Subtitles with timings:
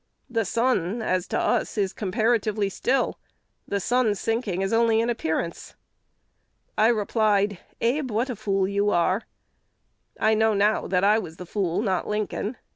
[0.31, 3.19] The sun, as to us, is comparatively still;
[3.67, 5.75] the sun's sinking is only an appearance.'
[6.75, 9.27] I replied, 'Abe, what a fool you are!'
[10.19, 12.57] I know now that I was the fool, not Lincoln.